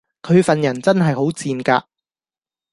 [0.23, 1.87] 佢份人真係好賤格